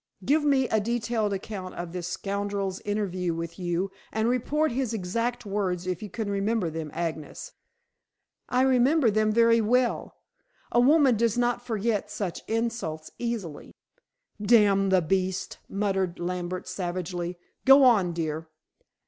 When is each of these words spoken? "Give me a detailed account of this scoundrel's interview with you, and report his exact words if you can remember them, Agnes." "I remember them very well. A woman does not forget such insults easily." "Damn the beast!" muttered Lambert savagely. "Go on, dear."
"Give 0.25 0.43
me 0.43 0.67
a 0.69 0.79
detailed 0.79 1.31
account 1.31 1.75
of 1.75 1.91
this 1.91 2.07
scoundrel's 2.07 2.79
interview 2.79 3.35
with 3.35 3.59
you, 3.59 3.91
and 4.11 4.27
report 4.27 4.71
his 4.71 4.95
exact 4.95 5.45
words 5.45 5.85
if 5.85 6.01
you 6.01 6.09
can 6.09 6.27
remember 6.27 6.71
them, 6.71 6.89
Agnes." 6.91 7.51
"I 8.49 8.63
remember 8.63 9.11
them 9.11 9.31
very 9.31 9.61
well. 9.61 10.15
A 10.71 10.79
woman 10.79 11.17
does 11.17 11.37
not 11.37 11.61
forget 11.63 12.09
such 12.09 12.41
insults 12.47 13.11
easily." 13.19 13.75
"Damn 14.41 14.89
the 14.89 15.03
beast!" 15.03 15.59
muttered 15.69 16.17
Lambert 16.17 16.67
savagely. 16.67 17.37
"Go 17.65 17.83
on, 17.83 18.11
dear." 18.11 18.47